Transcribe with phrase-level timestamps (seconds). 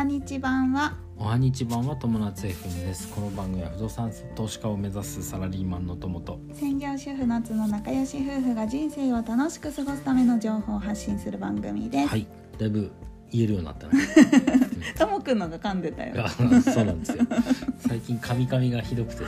[0.00, 0.94] はにち版は。
[1.18, 3.12] おはにち版は友達 FM です。
[3.12, 6.40] この番組は不動産投資家を目指すサラリーマンの友と。
[6.54, 12.08] 専業主婦夏の仲良し夫婦が人生を楽しく過ごすための情報を発信する番組です。
[12.08, 12.26] はい。
[12.58, 12.90] だいぶ
[13.30, 13.92] 言えるようになったね。
[14.96, 16.14] ともくんのが噛んでたよ。
[16.24, 16.46] あそう
[16.86, 17.26] なんですよ。
[17.86, 19.24] 最近カミカミがひどくて。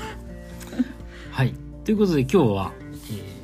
[1.33, 1.55] はい。
[1.85, 3.43] ということで今日は、えー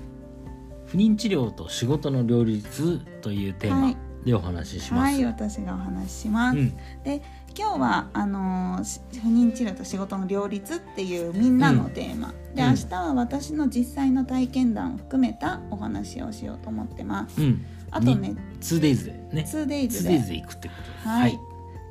[0.87, 3.83] 不妊治療と仕事の両立というテーマ。
[3.83, 6.59] はいでお話しします、はい、私がお話しします。
[6.59, 6.77] うん。
[7.03, 7.23] で、
[7.57, 8.81] 今日はあの不
[9.29, 12.69] 妊治療と仕事の両立っていうみんなのテーマ、でうん。
[12.71, 17.41] 明日は私の実際の体験談を含めたお話をしようと思ってます。
[17.41, 17.65] うん。
[17.91, 19.47] あとね、2days でね。
[19.49, 20.11] 2days で。
[20.11, 21.09] 2days で行くってこと。
[21.09, 21.39] はい、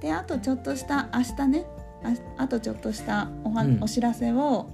[0.02, 1.66] であとちょっとした明日ね。
[2.04, 3.84] ああとちょっとしたおは、うん。
[3.84, 4.70] お知らせを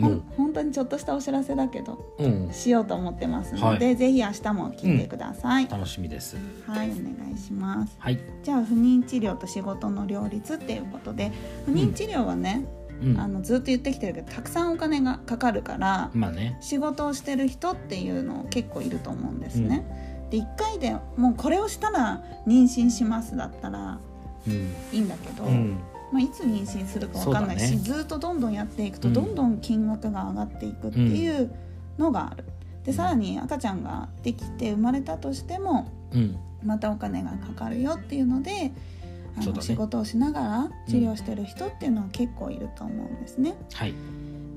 [0.00, 0.20] うん。
[0.36, 2.52] 本当にちょっとしたお知らせだけどうん。
[2.52, 6.36] しようと思ってますので、はぜひ明日も聞いてください、楽しみです。
[6.66, 7.96] はいお願いします。
[7.98, 11.32] はい、じゃあ不妊治療と仕事の両立っていうことで
[11.66, 12.64] 不妊治療はね、
[13.02, 16.56] うん、あのずっと言ってきてるけどたくさんお金がかかるからまあね。
[16.60, 23.98] 仕事をしてる人っていうの結構いると思うんですね、で1回でもうこれをしたら妊娠しますだったら
[24.46, 24.74] うん。
[24.92, 25.78] いいんだけど、うん
[26.12, 27.78] まあ、いつ妊娠するか分かんないし、ね。
[27.78, 29.14] ずっとどんどんやっていくとうん。
[29.14, 31.50] どんどん金額が上がっていくっていう
[31.98, 32.44] のがある。
[32.84, 36.36] でさらに赤ちゃんができて生まれたとしてもうん。
[36.64, 38.72] またお金がかかるよっていうので
[39.36, 39.62] あの、ね。
[39.62, 43.54] 仕事をしながら治療してる人っていうのは結構いると思うんですね。
[43.74, 43.94] はい。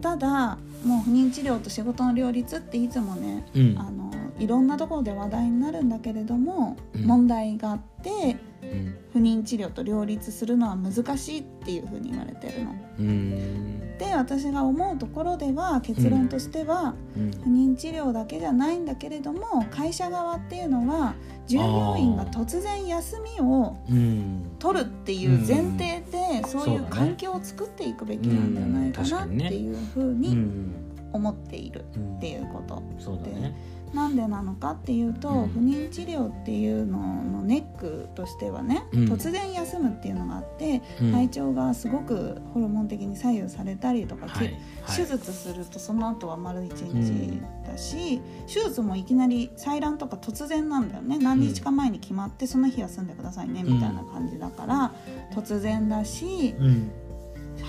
[0.01, 3.75] ただもう不妊治療と仕事の両立っていつもねうん。
[3.77, 4.10] あの
[4.41, 7.05] いろんなところで話題になるんだけれども、うん。
[7.05, 8.95] 問題があってうん。
[9.13, 12.75] 不妊治療と両立するのは難しいっていうふうに言われてるの。
[12.99, 13.97] うん。
[13.99, 17.31] で私が思うところでは結論としては、うん。
[17.31, 21.13] 不妊治療だけじゃないんだけれども会社側っていうのは
[21.45, 24.55] 従業員が突然休みをうん。
[24.57, 30.73] 取るっていう前提でそういう環境を作っていくべきなんじゃないかなっていうふううにん
[31.13, 32.81] 思っているうんっていうこと。
[32.99, 33.55] そうだね。
[33.93, 35.47] なんでなのかっていうと、うん。
[35.49, 39.05] 不妊治療っていうののネックとしてはね、うん。
[39.05, 41.11] 突然休むっていうのがあって、うん。
[41.11, 44.47] 体調がすごくホルモン的に左右されたりとか、はい。
[44.83, 44.95] はい。
[44.95, 51.17] 手術するとその後は丸一日だし、手術もいきなり採卵とか突然なんだよね。
[51.17, 54.93] 何日か前に決まってその日休んでくださいねみたいな感じだから、
[55.33, 56.91] 突然だしうん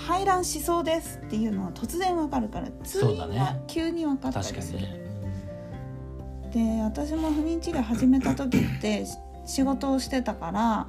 [0.07, 4.61] 排卵しそうですっていうのは突然わかるから通院が急に分かったりする。
[4.61, 5.03] 確かにね。
[6.53, 10.87] で私も不妊治療始めた時ってし 仕事をしてたから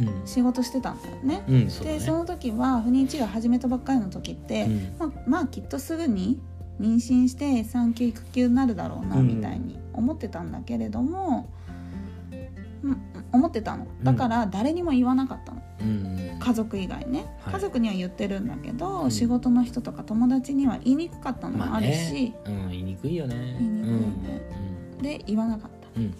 [0.00, 0.26] うん。
[0.26, 1.42] 仕事してたんだよね。
[1.48, 1.98] うんそうだね。
[1.98, 4.94] でその時は不妊治療始めたばっかりの時って、うん。
[4.98, 6.38] まあ、まあきっとすぐに
[6.80, 11.48] 妊娠して産休育休になるだろうなうんみたいに思ってたんだけれども、
[12.82, 12.98] うん、
[13.32, 13.86] 思ってたの。
[14.02, 17.54] だから誰にも言わなかった家族以外ね、はい。
[17.54, 19.10] 家族には言ってるんだけど、うん。
[19.10, 23.36] 仕事の人とか友達には言いにくかったのもあるし、ねうん言いにくいよね。
[23.58, 25.18] 言いにくいね。
[25.18, 25.88] で言わなかった。
[25.96, 26.04] うん。
[26.04, 26.14] うん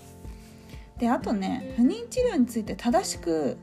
[0.98, 3.58] であとね不妊治療について正しく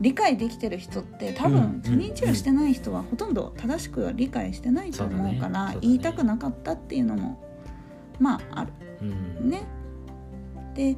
[0.00, 5.78] 理解できてる人って多うん分不妊治療してない人はほとんど正しくは理解してないと思うからね。
[5.80, 7.42] 言いたくなかったっていうのも
[8.18, 8.72] まあある。
[9.00, 9.48] うん。
[9.50, 9.62] ね。
[10.74, 10.96] で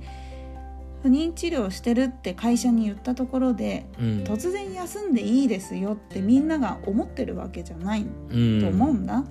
[1.02, 4.06] 不妊治療してるって会社に言ったところでうん。
[4.24, 9.24] 突然休んでいいですよってみんなが思ってるわけじゃないうんと思うんだ。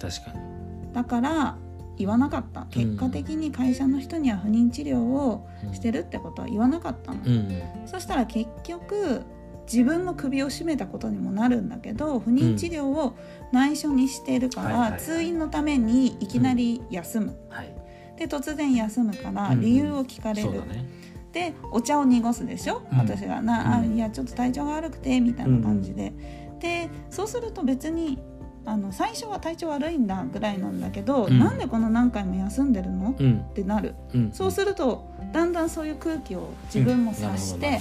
[0.00, 0.92] 確かに。
[0.92, 1.58] だから
[1.98, 2.66] 言わなかった。
[2.70, 7.20] 結果的に会社の人には不妊治療をしてるってことは言わなかったの。
[7.24, 7.62] うん。
[7.86, 9.22] そしたら結局
[9.70, 13.16] 自分の首を絞めたことにもなるんだけど不妊治療を
[13.52, 17.79] 内緒にしているから通院のためにいきなり休む、はい
[18.20, 20.84] で突然休むからうん理由を聞かれる、そうだね。
[21.32, 22.98] でお茶を濁すでしょ、うん。
[22.98, 23.40] 私が。
[23.40, 23.96] な、あうん。
[23.96, 26.12] いやちょっと体調が悪くてみたいな感じで、
[26.60, 28.18] でそうすると別に
[28.66, 31.38] あの最初は体調悪いんだぐらいなんだけど、うん。
[31.38, 33.38] なんでこの何回も休んでるの、うん。
[33.38, 33.94] ってなる。
[34.12, 37.80] うんそうするとだんだんそういう空気を自分も察して、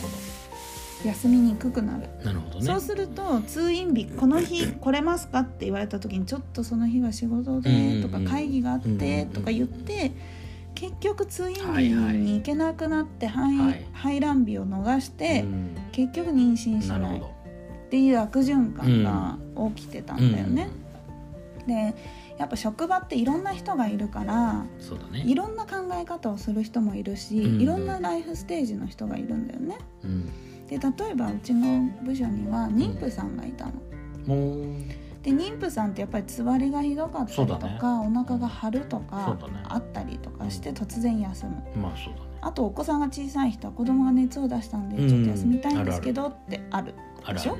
[1.06, 2.66] 休みにくくなる、なるほどね。
[2.66, 10.12] そうすると通院日この日来れますかって言われた時にちょっとその日は仕事でとか会議があってとか言って
[10.76, 13.86] 結局通院日に行けなくなって排はい。
[13.94, 15.78] 排卵日を逃してうん。
[15.92, 17.20] 結局妊娠しない。
[17.20, 19.38] っていう悪循環が
[19.76, 20.70] 起きてたんだよね。
[21.66, 21.96] で
[22.38, 24.64] やっぱ職場っていろんな人がいるから
[25.12, 25.24] ね。
[25.26, 27.62] いろんな考え方をする人もいるし、うん。
[27.62, 29.78] いろんなライフステージの人がいるんだよね。
[30.04, 30.30] うん
[30.70, 33.74] で例えばうちの部署には妊婦さんがいたの。
[35.24, 37.78] で妊婦さんってやっぱりつわりがひどかったりとか、ね。
[37.82, 39.60] お腹が張るとかね。
[39.66, 41.82] あったりとかして突然休む。
[41.82, 42.26] まあそうだね。
[42.42, 45.10] あとお子さんが小さい人は子供が熱を出したんでうん。
[45.10, 46.94] ちょっと休みたいんですけどってある。
[47.26, 47.58] あるでしょ？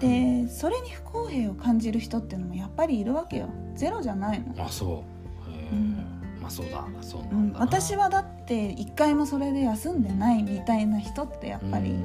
[0.00, 3.48] でそれに不公平を感じる人っていうのもやっぱりいるわけよ。
[3.74, 5.04] ゼロじゃないの、あそ
[5.46, 5.50] う。
[5.72, 5.96] うん。
[6.40, 6.84] まあそうだ。
[7.00, 7.64] そうなうんん、だな。
[7.64, 12.04] 私はだって一回もそれで休んでないみたいな人ってやっぱりうん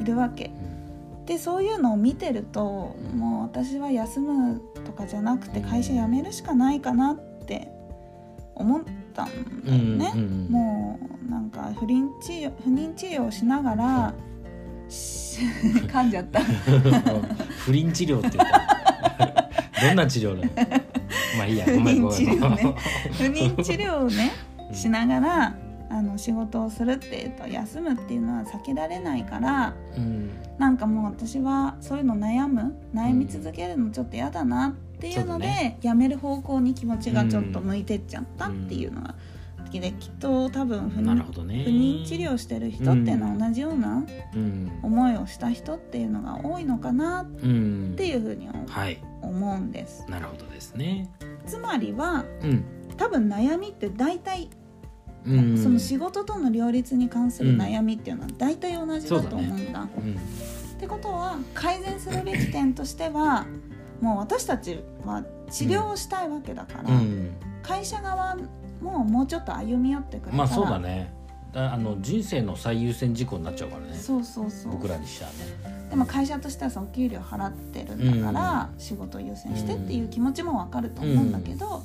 [0.00, 0.46] いるわけ。
[0.46, 0.48] う
[1.22, 1.24] ん。
[1.26, 7.68] でそういうのを見てるともう私は休むとかじゃなくて会社辞めるしかないかなって
[8.54, 8.82] 思っ
[9.14, 10.48] たんだよね、うんうんうん。
[10.50, 10.98] も
[11.28, 14.14] うなんか不妊治療不妊治療をしながら
[14.88, 15.40] し
[15.86, 16.40] 噛んじゃった。
[17.64, 20.50] 不倫治療って言ったどんな治療なの？
[21.38, 22.74] まあいいや不妊治療ね。
[23.12, 24.32] 不妊治療をね。
[24.44, 25.54] うんしながら
[25.90, 30.30] あの仕事をするっていうと休むっていうのは避けられないからうん。
[30.58, 39.14] なんかもう私はそういうの悩む悩み続けるのちょっと嫌だなっていうので、そうだねやめる方向に気持ちがちょっと向いてっちゃったっていうのが
[39.64, 41.64] 好きできっと多分不妊なるほどね。
[41.64, 44.04] 不妊治療してる人っていうのは同じような
[44.34, 44.70] うん。
[44.82, 49.02] 思いをした人っていうのが多いのかなっうんていうふうにはい。
[49.22, 50.04] 思うんです。
[50.08, 51.08] なるほどですね。
[51.46, 52.64] つまりはうん。
[52.98, 54.50] 多分悩みって大体
[55.26, 55.62] うん。
[55.62, 59.80] その仕事との両立に関する悩みっていうのは大体同じだと思うんだ。
[59.80, 60.16] うん
[60.80, 63.44] ってことは改善するべき点としては
[64.00, 67.32] もう私たちは治療をしたいわけだから、うん。
[67.62, 68.34] 会社側
[68.80, 70.36] ももうちょっと歩み寄ってくれたら。
[70.38, 71.12] まあそうだね。
[71.52, 73.94] だあの人生の最優先事項になっちゃうからね。
[73.94, 74.72] そうそうそう。
[74.72, 75.32] 僕らにしちゃね。
[75.90, 81.82] でも会社としてはさお給料払ってるんだから、仕事を優先してっていう気持ちもわかると思うんだけど、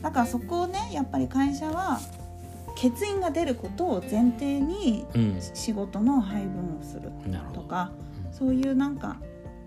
[0.00, 2.00] だからそこをねやっぱり会社は
[2.80, 5.38] 欠員が出ることを前提にうん。
[5.40, 7.10] 仕事の配分をする
[7.52, 7.92] とか
[8.30, 9.16] そういうなんか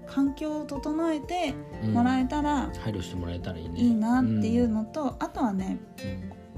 [0.08, 1.54] 環境を整えて
[1.84, 1.94] うん。
[1.94, 3.80] もらえたら配慮してもらえたらいいね。
[3.80, 5.80] いいなっていうのと、あとはね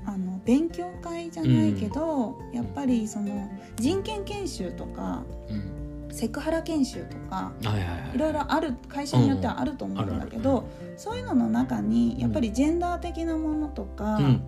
[0.06, 5.56] あの勉強会じゃないけど、やっぱりその人権研修とかうん。
[5.56, 5.82] うん
[6.14, 10.68] セクハラ研修とかはいろいろある会社によってはあると思うんだけど、
[10.98, 14.42] そういうのの中にやっぱりジェンダー的なものとか、うん。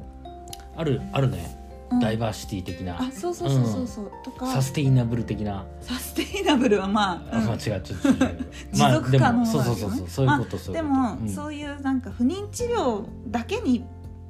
[0.75, 1.57] あるあるね。
[1.57, 1.62] うん
[1.99, 2.99] ダイバーシティ的な。
[2.99, 4.47] あそうそうそうそうそう、とか。
[4.47, 5.65] サステイナブル的な。
[5.81, 7.45] サステイナブルはまあ、あ、うん。
[7.45, 13.85] まあ違うちょっと違う持続可能そうそうそうそうそういうことそういでも、そういうなんか不妊治療だけに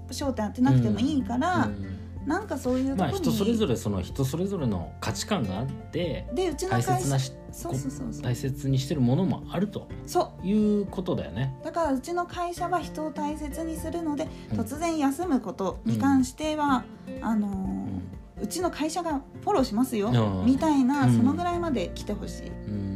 [0.10, 1.93] 焦点当てなくてもいいから、うん
[2.25, 8.22] なんかそういうとこまあ人それぞれその人それぞれの価値観があってでうちの大会社切なしそうそうそうそう。
[8.24, 10.48] 大切にしてるものもあるとそう。
[10.48, 11.56] いうことだよね。
[11.64, 14.60] だからうちの会社は人を大切にするので、うん。
[14.60, 16.84] 突然休むことに関しては、
[17.22, 20.46] あのーうちの会社がフォローしますよ、うん。
[20.46, 21.16] みたいな、うん。
[21.16, 22.48] そのぐらいまで来てほしい。
[22.48, 22.94] うん。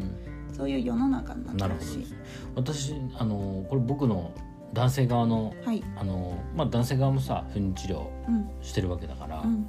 [0.58, 2.08] そういう世の中になってなるほほしい
[2.56, 4.32] 私あのこれ僕の
[4.74, 5.84] 男性側のはい。
[5.98, 8.50] あの、まあ、男性側もさ不妊治療うん。
[8.62, 9.68] してるわけだから、うん。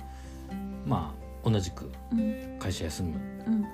[0.84, 1.14] ま
[1.44, 2.56] あ同じくうん。
[2.58, 3.64] 会社休むうん。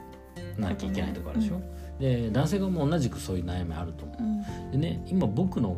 [0.60, 1.60] なきゃいけないところあるでしょ、
[1.98, 4.22] で男性側も同じくそういう悩みあると思う。
[4.22, 4.40] ん。
[4.40, 5.76] うでね今僕の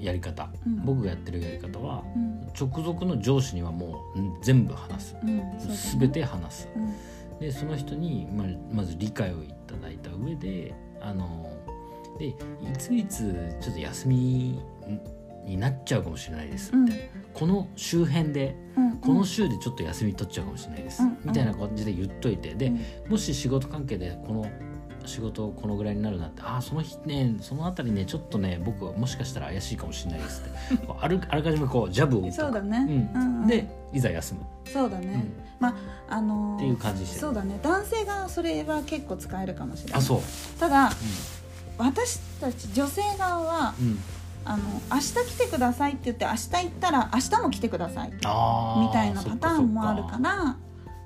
[0.00, 0.84] やり方、うん。
[0.84, 2.40] 僕がやってるやり方はうん。
[2.58, 5.16] 直属の上司にはもうん全部話す。
[5.22, 5.38] うん。
[5.58, 5.76] そうだね。
[6.00, 6.68] 全て話す。
[6.74, 7.38] うん。
[7.38, 11.47] でその人にまあまず理解をいただいた上であの
[12.18, 12.34] でい
[12.76, 14.60] ついつちょっと休み
[15.44, 16.74] になっちゃうかもしれないです。
[16.74, 22.70] みたいな、この周辺でうんこの週でちょっと休み取っちゃうかもしれないです、うんみたいな感じで言っといてで、う
[23.08, 23.10] ん。
[23.12, 24.46] もし仕事関係でこの
[25.06, 30.88] 仕事このぐらいになるなってああその日ねそのあたりねちょっとね僕はもしかしたら怪しいかもしれないですって。
[31.00, 33.22] あるあらかじめこうジャブを打そうだね、うん。
[33.22, 33.46] うんうん。
[33.46, 35.32] でいざ休む、そうだね、うん。
[35.60, 35.68] ま
[36.08, 37.58] ああのーっていう感じしてるそうだね。
[37.62, 39.98] 男性がそれは結構使えるかもしれない。
[40.00, 40.20] あそう。
[40.58, 40.90] ただ
[41.78, 43.98] 私たち女性側はうん、うん、
[44.44, 50.56] あの明日来てくださいって言って明日行ったら明日も来てくださいみたいなパターンもあるから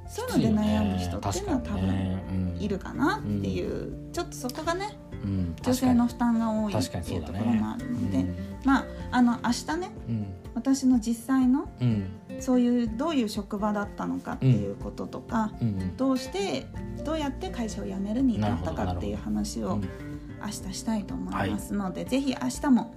[0.09, 8.25] そういうので悩む人っていうのは多分分いるかなっていう、ちょっとそこがねうん、女性の負担が多いっていうところもあるので、
[8.65, 10.35] まああの明日ねうん。
[10.55, 12.07] 私の実際のうん。
[12.41, 15.69] そういうどういう職場だったのかっていうこととか、うん。
[15.69, 15.97] うん。
[15.97, 16.67] どうして
[17.05, 20.12] どうやって会社を辞めるに至ったかっていう話をうん
[20.43, 22.95] 明日したいと思いますので、ぜひ明日も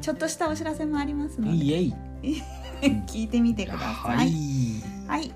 [0.00, 1.94] ちょっとしたお知らせもありますのでいいえい
[3.06, 3.84] 聞いてみてくださ。
[3.84, 5.32] はいいはい。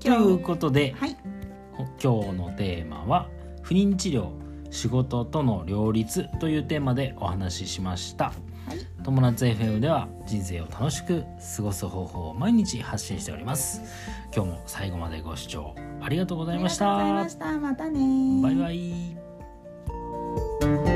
[0.00, 1.16] ということではい。
[2.02, 3.28] 今日のテーマは
[3.62, 4.30] 不妊治療
[4.70, 8.32] 仕事との両立というテーマでお話ししましたは
[8.74, 8.78] い。
[9.02, 11.24] 友達 FM では人生を楽しく
[11.56, 13.82] 過ごす方法を毎日発信しております
[14.34, 16.86] 今日も最後までご視聴ありがとうございました。
[17.58, 19.25] またねバイバイ
[20.58, 20.95] Thank you.